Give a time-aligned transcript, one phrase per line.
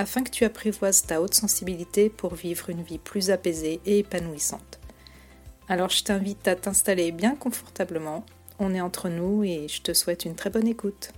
[0.00, 4.80] afin que tu apprivoises ta haute sensibilité pour vivre une vie plus apaisée et épanouissante.
[5.68, 8.24] Alors je t'invite à t'installer bien confortablement,
[8.58, 11.12] on est entre nous et je te souhaite une très bonne écoute.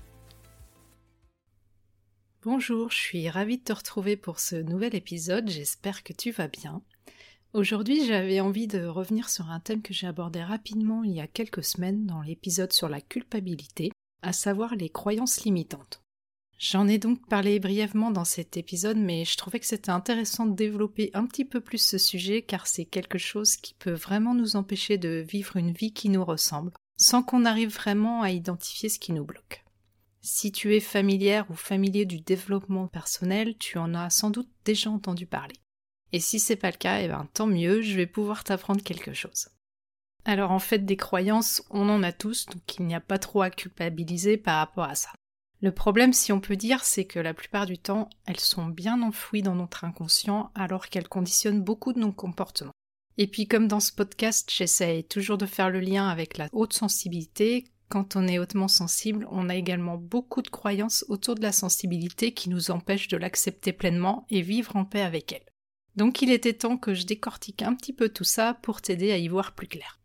[2.43, 6.49] Bonjour, je suis ravie de te retrouver pour ce nouvel épisode, j'espère que tu vas
[6.49, 6.83] bien.
[7.53, 11.29] Aujourd'hui j'avais envie de revenir sur un thème que j'ai abordé rapidement il y a
[11.29, 16.02] quelques semaines dans l'épisode sur la culpabilité, à savoir les croyances limitantes.
[16.63, 20.55] J'en ai donc parlé brièvement dans cet épisode, mais je trouvais que c'était intéressant de
[20.55, 24.55] développer un petit peu plus ce sujet car c'est quelque chose qui peut vraiment nous
[24.55, 29.01] empêcher de vivre une vie qui nous ressemble, sans qu'on arrive vraiment à identifier ce
[29.01, 29.65] qui nous bloque.
[30.21, 34.89] Si tu es familière ou familier du développement personnel, tu en as sans doute déjà
[34.89, 35.57] entendu parler.
[36.13, 39.15] Et si c'est pas le cas, eh ben tant mieux, je vais pouvoir t'apprendre quelque
[39.15, 39.49] chose.
[40.25, 43.43] Alors en fait, des croyances, on en a tous, donc il n'y a pas trop
[43.43, 45.11] à culpabiliser par rapport à ça.
[45.63, 49.01] Le problème, si on peut dire, c'est que la plupart du temps, elles sont bien
[49.01, 52.73] enfouies dans notre inconscient alors qu'elles conditionnent beaucoup de nos comportements.
[53.17, 56.73] Et puis comme dans ce podcast, j'essaye toujours de faire le lien avec la haute
[56.73, 57.71] sensibilité.
[57.89, 62.35] Quand on est hautement sensible, on a également beaucoup de croyances autour de la sensibilité
[62.35, 65.47] qui nous empêchent de l'accepter pleinement et vivre en paix avec elle.
[65.95, 69.19] Donc il était temps que je décortique un petit peu tout ça pour t'aider à
[69.19, 70.02] y voir plus clair.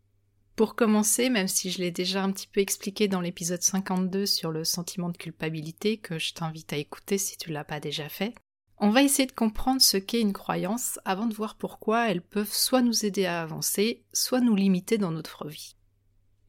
[0.58, 4.50] Pour commencer, même si je l'ai déjà un petit peu expliqué dans l'épisode 52 sur
[4.50, 8.34] le sentiment de culpabilité que je t'invite à écouter si tu l'as pas déjà fait,
[8.78, 12.52] on va essayer de comprendre ce qu'est une croyance avant de voir pourquoi elles peuvent
[12.52, 15.76] soit nous aider à avancer, soit nous limiter dans notre vie.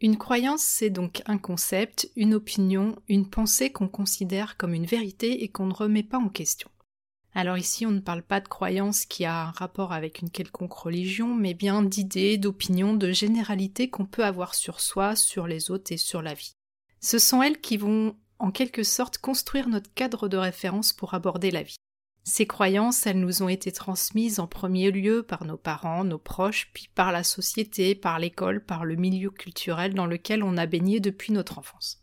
[0.02, 5.44] Une croyance, c'est donc un concept, une opinion, une pensée qu'on considère comme une vérité
[5.44, 6.72] et qu'on ne remet pas en question.
[7.36, 10.74] Alors ici, on ne parle pas de croyance qui a un rapport avec une quelconque
[10.74, 15.92] religion, mais bien d'idées, d'opinions, de généralités qu'on peut avoir sur soi, sur les autres
[15.92, 16.54] et sur la vie.
[17.02, 21.52] Ce sont elles qui vont, en quelque sorte, construire notre cadre de référence pour aborder
[21.52, 21.78] la vie.
[22.24, 26.70] Ces croyances, elles nous ont été transmises en premier lieu par nos parents, nos proches,
[26.74, 31.00] puis par la société, par l'école, par le milieu culturel dans lequel on a baigné
[31.00, 32.02] depuis notre enfance.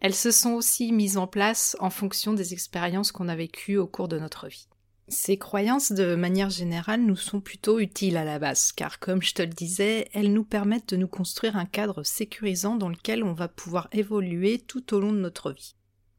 [0.00, 3.86] Elles se sont aussi mises en place en fonction des expériences qu'on a vécues au
[3.86, 4.66] cours de notre vie.
[5.08, 9.34] Ces croyances, de manière générale, nous sont plutôt utiles à la base, car comme je
[9.34, 13.32] te le disais, elles nous permettent de nous construire un cadre sécurisant dans lequel on
[13.32, 15.74] va pouvoir évoluer tout au long de notre vie.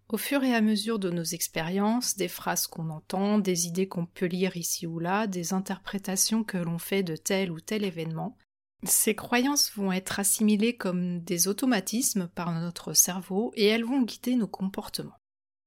[0.10, 4.06] Au fur et à mesure de nos expériences, des phrases qu'on entend, des idées qu'on
[4.06, 8.38] peut lire ici ou là, des interprétations que l'on fait de tel ou tel événement,
[8.84, 14.36] ces croyances vont être assimilées comme des automatismes par notre cerveau et elles vont guider
[14.36, 15.18] nos comportements.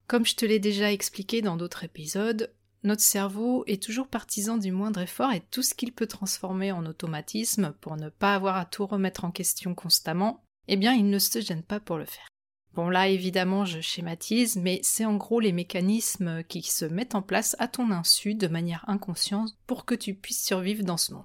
[0.06, 4.70] Comme je te l'ai déjà expliqué dans d'autres épisodes, notre cerveau est toujours partisan du
[4.70, 8.66] moindre effort et tout ce qu'il peut transformer en automatisme pour ne pas avoir à
[8.66, 12.28] tout remettre en question constamment, eh bien il ne se gêne pas pour le faire.
[12.74, 17.22] Bon là évidemment je schématise, mais c'est en gros les mécanismes qui se mettent en
[17.22, 21.24] place à ton insu de manière inconsciente pour que tu puisses survivre dans ce monde.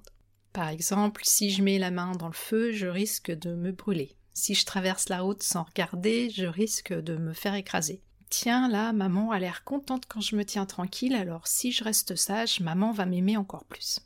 [0.52, 4.16] Par exemple, si je mets la main dans le feu, je risque de me brûler.
[4.32, 8.02] Si je traverse la route sans regarder, je risque de me faire écraser.
[8.30, 12.16] Tiens, là, maman a l'air contente quand je me tiens tranquille, alors si je reste
[12.16, 14.00] sage, maman va m'aimer encore plus.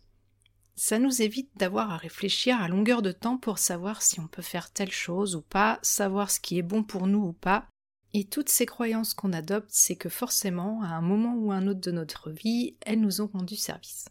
[0.77, 4.43] Ça nous évite d'avoir à réfléchir à longueur de temps pour savoir si on peut
[4.43, 7.67] faire telle chose ou pas, savoir ce qui est bon pour nous ou pas.
[8.13, 11.81] Et toutes ces croyances qu'on adopte, c'est que forcément, à un moment ou un autre
[11.81, 14.07] de notre vie, elles nous ont rendu service.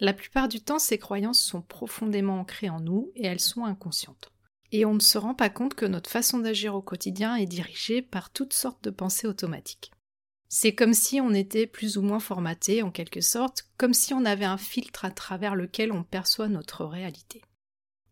[0.00, 4.32] La plupart du temps, ces croyances sont profondément ancrées en nous et elles sont inconscientes.
[4.72, 8.02] Et on ne se rend pas compte que notre façon d'agir au quotidien est dirigée
[8.02, 9.92] par toutes sortes de pensées automatiques.
[10.48, 14.24] C'est comme si on était plus ou moins formaté en quelque sorte, comme si on
[14.24, 17.42] avait un filtre à travers lequel on perçoit notre réalité.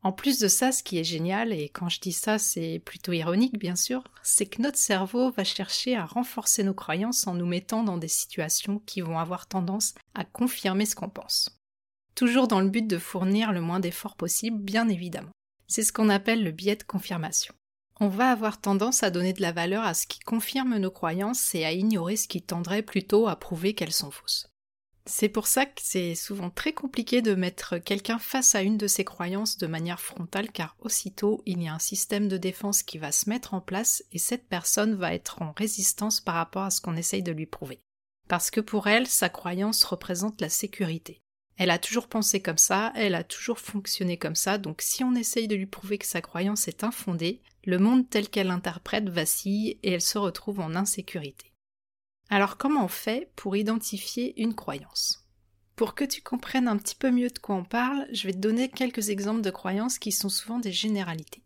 [0.04, 3.12] En plus de ça, ce qui est génial, et quand je dis ça c'est plutôt
[3.12, 7.46] ironique bien sûr, c'est que notre cerveau va chercher à renforcer nos croyances en nous
[7.46, 11.61] mettant dans des situations qui vont avoir tendance à confirmer ce qu'on pense
[12.14, 15.32] toujours dans le but de fournir le moins d'efforts possible, bien évidemment.
[15.68, 17.54] C'est ce qu'on appelle le biais de confirmation.
[18.00, 21.54] On va avoir tendance à donner de la valeur à ce qui confirme nos croyances
[21.54, 24.48] et à ignorer ce qui tendrait plutôt à prouver qu'elles sont fausses.
[25.04, 28.86] C'est pour ça que c'est souvent très compliqué de mettre quelqu'un face à une de
[28.86, 32.98] ses croyances de manière frontale car aussitôt il y a un système de défense qui
[32.98, 36.70] va se mettre en place et cette personne va être en résistance par rapport à
[36.70, 37.80] ce qu'on essaye de lui prouver.
[38.28, 41.21] Parce que pour elle, sa croyance représente la sécurité.
[41.62, 45.14] Elle a toujours pensé comme ça, elle a toujours fonctionné comme ça, donc si on
[45.14, 49.78] essaye de lui prouver que sa croyance est infondée, le monde tel qu'elle l'interprète vacille
[49.84, 51.52] et elle se retrouve en insécurité.
[52.30, 55.24] Alors comment on fait pour identifier une croyance?
[55.76, 58.38] Pour que tu comprennes un petit peu mieux de quoi on parle, je vais te
[58.38, 61.44] donner quelques exemples de croyances qui sont souvent des généralités.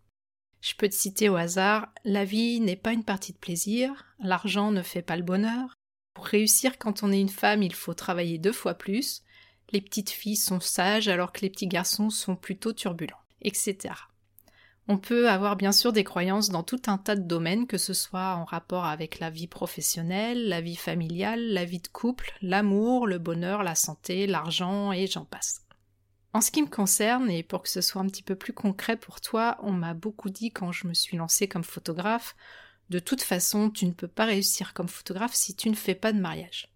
[0.62, 4.70] Je peux te citer au hasard la vie n'est pas une partie de plaisir, l'argent
[4.70, 5.74] ne fait pas le bonheur,
[6.14, 9.22] pour réussir quand on est une femme il faut travailler deux fois plus,
[9.72, 13.94] les petites filles sont sages alors que les petits garçons sont plutôt turbulents, etc.
[14.88, 17.92] On peut avoir bien sûr des croyances dans tout un tas de domaines, que ce
[17.92, 23.08] soit en rapport avec la vie professionnelle, la vie familiale, la vie de couple, l'amour,
[23.08, 25.62] le bonheur, la santé, l'argent, et j'en passe.
[26.32, 28.96] En ce qui me concerne, et pour que ce soit un petit peu plus concret
[28.96, 32.36] pour toi, on m'a beaucoup dit quand je me suis lancée comme photographe,
[32.88, 36.12] de toute façon, tu ne peux pas réussir comme photographe si tu ne fais pas
[36.12, 36.68] de mariage.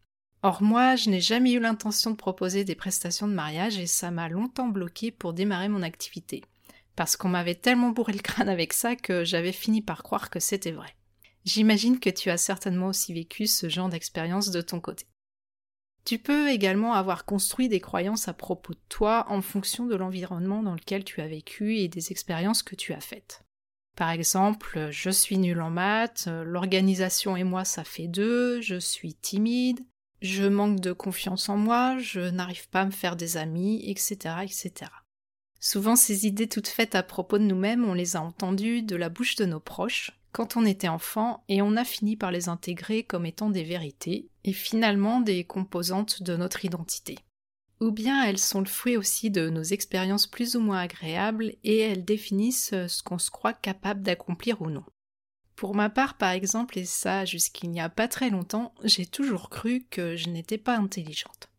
[0.42, 4.10] Or moi, je n'ai jamais eu l'intention de proposer des prestations de mariage et ça
[4.10, 6.42] m'a longtemps bloqué pour démarrer mon activité.
[6.96, 10.40] Parce qu'on m'avait tellement bourré le crâne avec ça que j'avais fini par croire que
[10.40, 10.94] c'était vrai.
[11.44, 15.06] J'imagine que tu as certainement aussi vécu ce genre d'expérience de ton côté.
[16.04, 20.62] Tu peux également avoir construit des croyances à propos de toi en fonction de l'environnement
[20.62, 23.44] dans lequel tu as vécu et des expériences que tu as faites.
[23.96, 29.14] Par exemple, je suis nul en maths, l'organisation et moi ça fait deux, je suis
[29.14, 29.80] timide,
[30.22, 34.36] je manque de confiance en moi, je n'arrive pas à me faire des amis, etc.,
[34.42, 34.90] etc.
[35.60, 39.08] Souvent, ces idées toutes faites à propos de nous-mêmes, on les a entendues de la
[39.08, 43.02] bouche de nos proches, quand on était enfant, et on a fini par les intégrer
[43.02, 47.18] comme étant des vérités, et finalement des composantes de notre identité.
[47.80, 51.78] Ou bien elles sont le fruit aussi de nos expériences plus ou moins agréables, et
[51.78, 54.84] elles définissent ce qu'on se croit capable d'accomplir ou non.
[55.60, 59.50] Pour ma part, par exemple, et ça jusqu'il n'y a pas très longtemps, j'ai toujours
[59.50, 61.50] cru que je n'étais pas intelligente.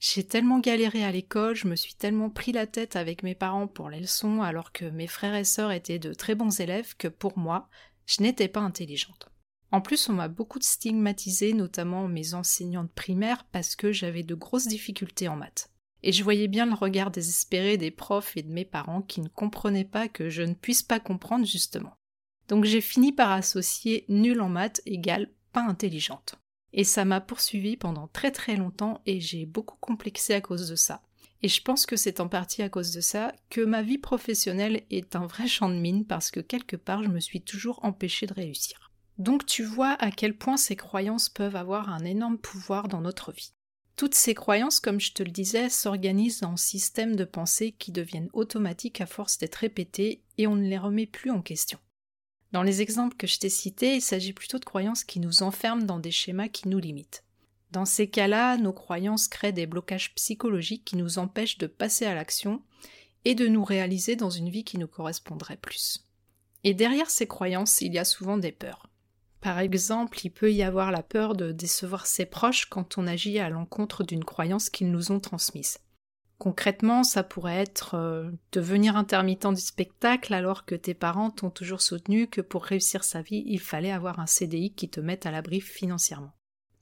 [0.00, 3.68] J'ai tellement galéré à l'école, je me suis tellement pris la tête avec mes parents
[3.68, 7.06] pour les leçons alors que mes frères et sœurs étaient de très bons élèves que
[7.06, 7.68] pour moi,
[8.04, 9.28] je n'étais pas intelligente.
[9.70, 14.66] En plus, on m'a beaucoup stigmatisé, notamment mes enseignantes primaires, parce que j'avais de grosses
[14.66, 15.70] difficultés en maths.
[16.02, 19.28] Et je voyais bien le regard désespéré des profs et de mes parents qui ne
[19.28, 21.96] comprenaient pas que je ne puisse pas comprendre justement.
[22.48, 26.36] Donc j'ai fini par associer nul en maths égale pas intelligente.
[26.72, 30.76] Et ça m'a poursuivi pendant très très longtemps et j'ai beaucoup complexé à cause de
[30.76, 31.02] ça.
[31.42, 34.82] Et je pense que c'est en partie à cause de ça que ma vie professionnelle
[34.90, 38.26] est un vrai champ de mine parce que quelque part je me suis toujours empêchée
[38.26, 38.90] de réussir.
[39.18, 43.32] Donc tu vois à quel point ces croyances peuvent avoir un énorme pouvoir dans notre
[43.32, 43.52] vie.
[43.96, 48.28] Toutes ces croyances, comme je te le disais, s'organisent en systèmes de pensée qui deviennent
[48.34, 51.78] automatiques à force d'être répétés et on ne les remet plus en question.
[52.52, 55.84] Dans les exemples que je t'ai cités, il s'agit plutôt de croyances qui nous enferment
[55.84, 57.24] dans des schémas qui nous limitent.
[57.72, 62.14] Dans ces cas-là, nos croyances créent des blocages psychologiques qui nous empêchent de passer à
[62.14, 62.62] l'action
[63.24, 66.06] et de nous réaliser dans une vie qui nous correspondrait plus.
[66.62, 68.88] Et derrière ces croyances, il y a souvent des peurs.
[69.40, 73.38] Par exemple, il peut y avoir la peur de décevoir ses proches quand on agit
[73.38, 75.78] à l'encontre d'une croyance qu'ils nous ont transmise.
[76.38, 81.80] Concrètement, ça pourrait être euh, devenir intermittent du spectacle alors que tes parents t'ont toujours
[81.80, 85.30] soutenu que pour réussir sa vie, il fallait avoir un CDI qui te mette à
[85.30, 86.34] l'abri financièrement.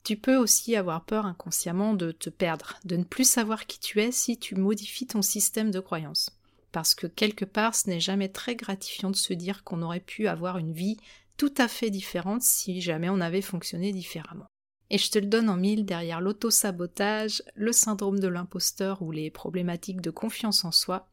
[0.03, 4.01] Tu peux aussi avoir peur inconsciemment de te perdre, de ne plus savoir qui tu
[4.01, 6.29] es si tu modifies ton système de croyance.
[6.73, 10.27] Parce que quelque part, ce n'est jamais très gratifiant de se dire qu'on aurait pu
[10.27, 10.97] avoir une vie
[11.37, 14.47] tout à fait différente si jamais on avait fonctionné différemment.
[14.89, 19.31] Et je te le donne en mille derrière l'auto-sabotage, le syndrome de l'imposteur ou les
[19.31, 21.07] problématiques de confiance en soi,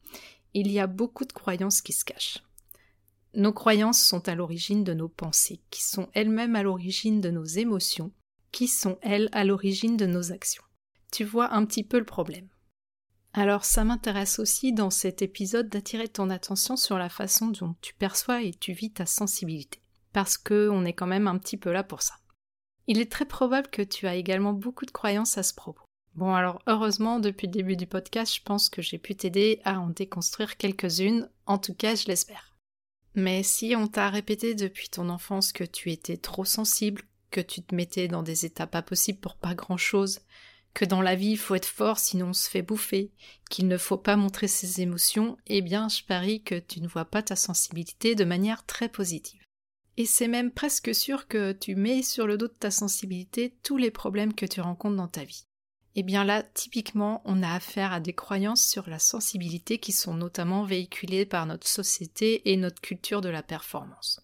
[0.54, 2.42] il y a beaucoup de croyances qui se cachent.
[3.34, 7.44] Nos croyances sont à l'origine de nos pensées, qui sont elles-mêmes à l'origine de nos
[7.44, 8.12] émotions,
[8.50, 10.64] qui sont elles à l'origine de nos actions.
[11.10, 12.48] Tu vois un petit peu le problème.
[13.32, 17.94] Alors ça m'intéresse aussi dans cet épisode d'attirer ton attention sur la façon dont tu
[17.94, 19.80] perçois et tu vis ta sensibilité,
[20.12, 22.14] parce que on est quand même un petit peu là pour ça.
[22.88, 25.84] Il est très probable que tu as également beaucoup de croyances à ce propos.
[26.14, 29.80] Bon alors heureusement depuis le début du podcast je pense que j'ai pu t'aider à
[29.80, 32.54] en déconstruire quelques-unes, en tout cas je l'espère.
[33.14, 37.62] Mais si on t'a répété depuis ton enfance que tu étais trop sensible, que tu
[37.62, 40.20] te mettais dans des états pas possibles pour pas grand-chose,
[40.74, 43.10] que dans la vie il faut être fort sinon on se fait bouffer,
[43.48, 47.06] qu'il ne faut pas montrer ses émotions, eh bien je parie que tu ne vois
[47.06, 49.41] pas ta sensibilité de manière très positive.
[49.96, 53.76] Et c'est même presque sûr que tu mets sur le dos de ta sensibilité tous
[53.76, 55.44] les problèmes que tu rencontres dans ta vie.
[55.94, 59.92] Et eh bien là, typiquement, on a affaire à des croyances sur la sensibilité qui
[59.92, 64.18] sont notamment véhiculées par notre société et notre culture de la performance.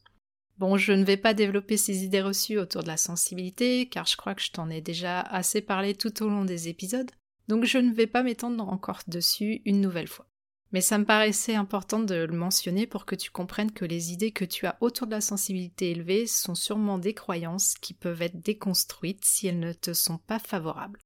[0.57, 4.17] Bon, je ne vais pas développer ces idées reçues autour de la sensibilité, car je
[4.17, 7.11] crois que je t'en ai déjà assez parlé tout au long des épisodes,
[7.49, 10.27] Donc je ne vais pas m'étendre encore dessus une nouvelle fois.
[10.73, 14.33] Mais ça me paraissait important de le mentionner pour que tu comprennes que les idées
[14.33, 18.41] que tu as autour de la sensibilité élevée sont sûrement des croyances qui peuvent être
[18.43, 21.01] déconstruites si elles ne te sont pas favorables.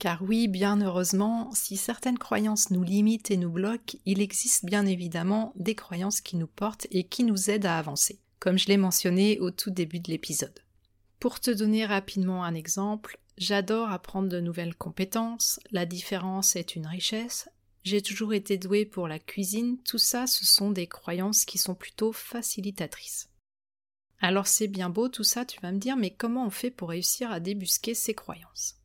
[0.00, 4.84] Car oui, bien heureusement, si certaines croyances nous limitent et nous bloquent, il existe bien
[4.84, 8.76] évidemment des croyances qui nous portent et qui nous aident à avancer, comme je l'ai
[8.76, 10.58] mentionné au tout début de l'épisode.
[11.20, 16.86] Pour te donner rapidement un exemple, j'adore apprendre de nouvelles compétences, la différence est une
[16.86, 17.48] richesse,
[17.84, 21.74] j'ai toujours été douée pour la cuisine, tout ça ce sont des croyances qui sont
[21.74, 23.28] plutôt facilitatrices.
[24.20, 26.88] Alors c'est bien beau tout ça, tu vas me dire, mais comment on fait pour
[26.88, 28.76] réussir à débusquer ces croyances?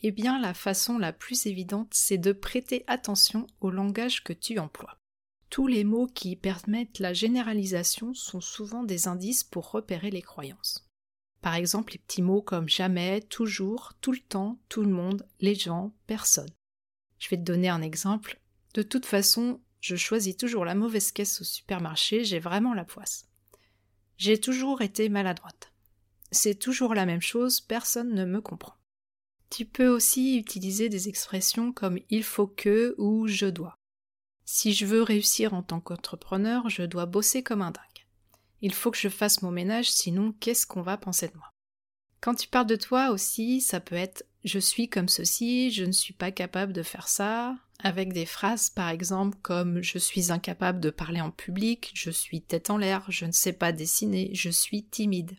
[0.00, 4.58] Eh bien la façon la plus évidente, c'est de prêter attention au langage que tu
[4.58, 4.96] emploies.
[5.48, 10.88] Tous les mots qui permettent la généralisation sont souvent des indices pour repérer les croyances.
[11.40, 15.54] Par exemple, les petits mots comme jamais, toujours, tout le temps, tout le monde, les
[15.54, 16.50] gens, personne.
[17.18, 18.39] Je vais te donner un exemple.
[18.74, 23.26] De toute façon, je choisis toujours la mauvaise caisse au supermarché, j'ai vraiment la poisse.
[24.16, 25.72] J'ai toujours été maladroite.
[26.30, 28.74] C'est toujours la même chose, personne ne me comprend.
[29.48, 33.74] Tu peux aussi utiliser des expressions comme il faut que ou je dois.
[34.44, 38.06] Si je veux réussir en tant qu'entrepreneur, je dois bosser comme un dingue.
[38.62, 41.50] Il faut que je fasse mon ménage, sinon qu'est-ce qu'on va penser de moi?
[42.20, 45.92] Quand tu parles de toi aussi, ça peut être je suis comme ceci, je ne
[45.92, 50.80] suis pas capable de faire ça, avec des phrases par exemple comme je suis incapable
[50.80, 54.50] de parler en public, je suis tête en l'air, je ne sais pas dessiner, je
[54.50, 55.32] suis timide.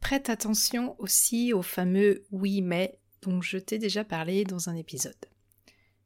[0.00, 5.14] Prête attention aussi au fameux oui mais dont je t'ai déjà parlé dans un épisode.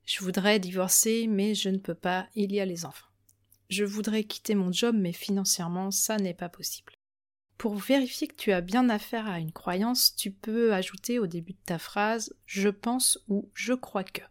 [0.04, 3.06] Je voudrais divorcer mais je ne peux pas, il y a les enfants.
[3.68, 6.92] Je voudrais quitter mon job mais financièrement ça n'est pas possible.
[7.58, 11.52] Pour vérifier que tu as bien affaire à une croyance, tu peux ajouter au début
[11.52, 14.22] de ta phrase je pense ou je crois que.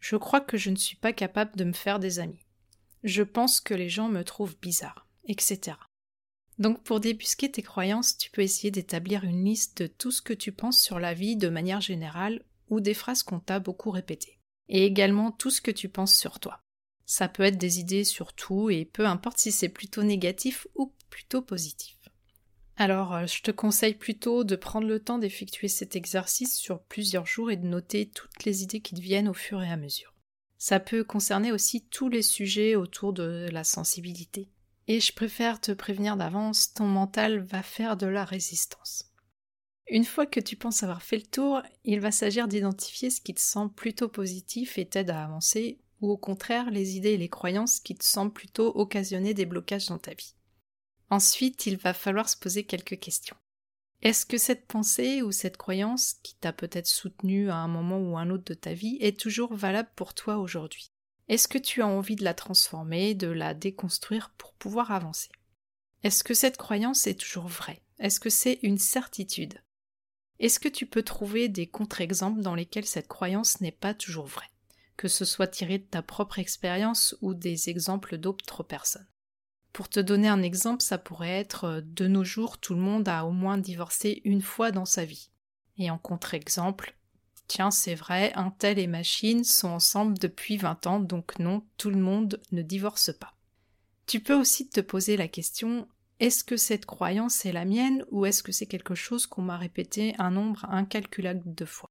[0.00, 2.46] Je crois que je ne suis pas capable de me faire des amis.
[3.04, 5.76] Je pense que les gens me trouvent bizarre, etc.
[6.58, 10.34] Donc pour débusquer tes croyances, tu peux essayer d'établir une liste de tout ce que
[10.34, 14.38] tu penses sur la vie de manière générale ou des phrases qu'on t'a beaucoup répétées.
[14.68, 16.60] Et également tout ce que tu penses sur toi.
[17.06, 20.94] Ça peut être des idées sur tout et peu importe si c'est plutôt négatif ou
[21.08, 21.96] plutôt positif.
[22.80, 27.26] Alors, euh, je te conseille plutôt de prendre le temps d'effectuer cet exercice sur plusieurs
[27.26, 30.14] jours et de noter toutes les idées qui te viennent au fur et à mesure.
[30.56, 34.48] Ça peut concerner aussi tous les sujets autour de la sensibilité.
[34.88, 39.12] Et je préfère te prévenir d'avance, ton mental va faire de la résistance.
[39.90, 43.34] Une fois que tu penses avoir fait le tour, il va s'agir d'identifier ce qui
[43.34, 47.28] te semble plutôt positif et t'aide à avancer, ou au contraire les idées et les
[47.28, 50.34] croyances qui te semblent plutôt occasionner des blocages dans ta vie.
[51.10, 53.36] Ensuite, il va falloir se poser quelques questions.
[54.02, 58.16] Est-ce que cette pensée ou cette croyance qui t'a peut-être soutenu à un moment ou
[58.16, 60.90] un autre de ta vie est toujours valable pour toi aujourd'hui?
[61.28, 65.28] Est-ce que tu as envie de la transformer, de la déconstruire pour pouvoir avancer?
[66.02, 67.82] Est-ce que cette croyance est toujours vraie?
[67.98, 69.62] Est-ce que c'est une certitude?
[70.38, 74.50] Est-ce que tu peux trouver des contre-exemples dans lesquels cette croyance n'est pas toujours vraie?
[74.96, 79.06] Que ce soit tiré de ta propre expérience ou des exemples d'autres personnes?
[79.72, 83.08] Pour te donner un exemple, ça pourrait être euh, de nos jours, tout le monde
[83.08, 85.30] a au moins divorcé une fois dans sa vie.
[85.78, 86.96] Et en contre-exemple,
[87.46, 91.90] tiens, c'est vrai, un tel et machine sont ensemble depuis 20 ans, donc non, tout
[91.90, 93.34] le monde ne divorce pas.
[94.06, 95.86] Tu peux aussi te poser la question
[96.20, 99.56] est-ce que cette croyance est la mienne ou est-ce que c'est quelque chose qu'on m'a
[99.56, 101.88] répété un nombre incalculable de fois?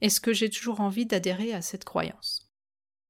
[0.00, 2.53] Est-ce que j'ai toujours envie d'adhérer à cette croyance?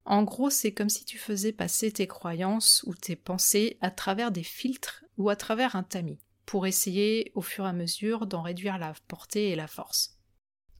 [0.06, 4.30] En gros, c'est comme si tu faisais passer tes croyances ou tes pensées à travers
[4.30, 8.42] des filtres ou à travers un tamis, pour essayer au fur et à mesure d'en
[8.42, 10.18] réduire la portée et la force.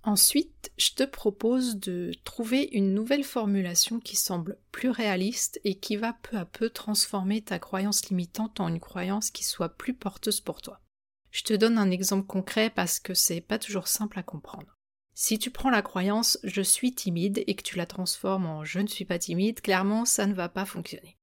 [0.03, 5.97] Ensuite, je te propose de trouver une nouvelle formulation qui semble plus réaliste et qui
[5.97, 10.43] va peu à peu transformer ta croyance limitante en une croyance qui soit plus porteuse
[10.43, 10.83] pour toi.
[11.31, 14.74] Je te donne un exemple concret parce que c'est pas toujours simple à comprendre.
[15.15, 18.81] Si tu prends la croyance je suis timide et que tu la transformes en je
[18.81, 21.17] ne suis pas timide, clairement ça ne va pas fonctionner.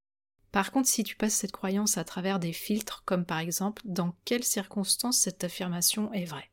[0.51, 4.15] Par contre, si tu passes cette croyance à travers des filtres, comme par exemple dans
[4.25, 6.51] quelles circonstances cette affirmation est vraie?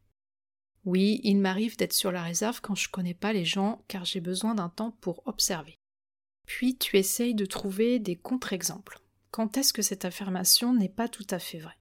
[0.84, 4.20] Oui, il m'arrive d'être sur la réserve quand je connais pas les gens car j'ai
[4.20, 5.76] besoin d'un temps pour observer.
[6.46, 9.00] Puis tu essayes de trouver des contre-exemples.
[9.30, 11.78] Quand est-ce que cette affirmation n'est pas tout à fait vraie?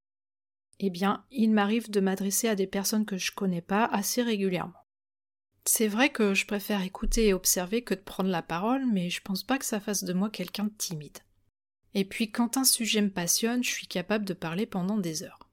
[0.80, 4.87] Eh bien, il m'arrive de m'adresser à des personnes que je connais pas assez régulièrement.
[5.70, 9.22] C'est vrai que je préfère écouter et observer que de prendre la parole, mais je
[9.22, 11.18] pense pas que ça fasse de moi quelqu'un de timide.
[11.94, 15.50] Et puis quand un sujet me passionne, je suis capable de parler pendant des heures.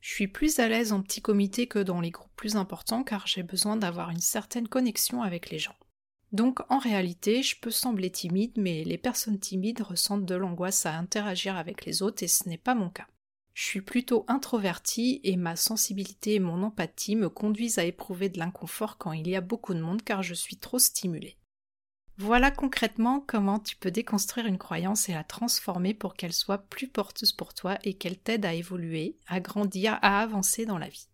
[0.00, 3.26] Je suis plus à l'aise en petit comité que dans les groupes plus importants car
[3.26, 5.74] j'ai besoin d'avoir une certaine connexion avec les gens.
[6.30, 10.96] Donc en réalité, je peux sembler timide, mais les personnes timides ressentent de l'angoisse à
[10.96, 13.08] interagir avec les autres et ce n'est pas mon cas.
[13.56, 18.38] Je suis plutôt introvertie et ma sensibilité et mon empathie me conduisent à éprouver de
[18.38, 21.38] l'inconfort quand il y a beaucoup de monde car je suis trop stimulée.
[22.18, 26.86] Voilà concrètement comment tu peux déconstruire une croyance et la transformer pour qu'elle soit plus
[26.86, 31.08] porteuse pour toi et qu'elle t'aide à évoluer, à grandir, à avancer dans la vie.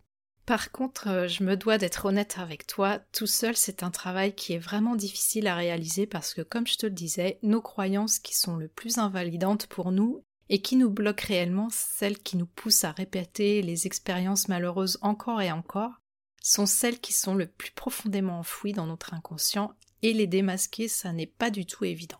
[0.45, 4.35] Par contre, euh, je me dois d'être honnête avec toi, tout seul c'est un travail
[4.35, 8.19] qui est vraiment difficile à réaliser parce que comme je te le disais, nos croyances
[8.19, 12.45] qui sont le plus invalidantes pour nous et qui nous bloquent réellement, celles qui nous
[12.45, 16.01] poussent à répéter les expériences malheureuses encore et encore,
[16.41, 19.71] sont celles qui sont le plus profondément enfouies dans notre inconscient
[20.01, 22.19] et les démasquer, ça n'est pas du tout évident.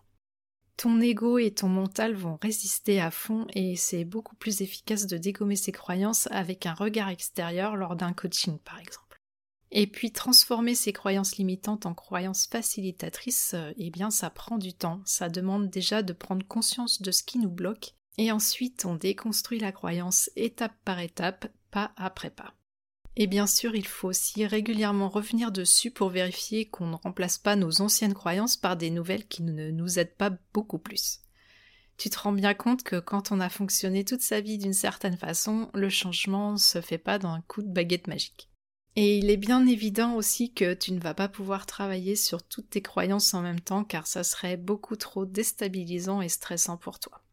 [0.76, 5.18] Ton ego et ton mental vont résister à fond et c'est beaucoup plus efficace de
[5.18, 9.20] dégommer ces croyances avec un regard extérieur lors d'un coaching par exemple.
[9.70, 14.72] Et puis transformer ces croyances limitantes en croyances facilitatrices, euh, eh bien ça prend du
[14.72, 18.94] temps, ça demande déjà de prendre conscience de ce qui nous bloque et ensuite on
[18.94, 22.54] déconstruit la croyance étape par étape, pas après pas.
[23.16, 27.54] Et bien sûr, il faut aussi régulièrement revenir dessus pour vérifier qu'on ne remplace pas
[27.54, 31.20] nos anciennes croyances par des nouvelles qui ne nous aident pas beaucoup plus.
[31.96, 35.16] Tu te rends bien compte que quand on a fonctionné toute sa vie d'une certaine
[35.16, 38.50] façon, le changement se fait pas d'un coup de baguette magique.
[38.96, 42.70] Et il est bien évident aussi que tu ne vas pas pouvoir travailler sur toutes
[42.70, 47.23] tes croyances en même temps car ça serait beaucoup trop déstabilisant et stressant pour toi.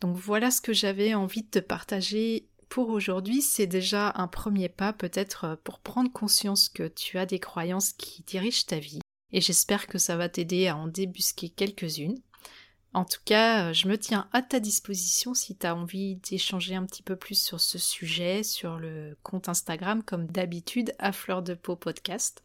[0.00, 4.68] Donc voilà ce que j'avais envie de te partager pour aujourd'hui, c'est déjà un premier
[4.68, 9.00] pas peut-être euh, pour prendre conscience que tu as des croyances qui dirigent ta vie.
[9.32, 12.20] Et j'espère que ça va t'aider à en débusquer quelques-unes.
[12.94, 16.74] En tout cas, euh, je me tiens à ta disposition si tu as envie d'échanger
[16.74, 21.42] un petit peu plus sur ce sujet, sur le compte Instagram comme d'habitude à Fleur
[21.42, 22.42] de Peau Podcast.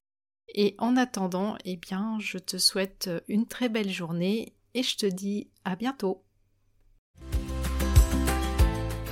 [0.56, 5.06] Et en attendant, eh bien, je te souhaite une très belle journée et je te
[5.06, 6.24] dis à bientôt.